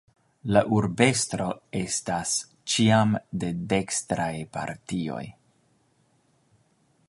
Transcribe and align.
La 0.55 0.61
urbestro 0.77 1.49
esta 1.81 2.15
ĉiam 2.75 3.13
de 3.43 3.53
dekstraj 3.75 4.33
partioj. 4.57 5.23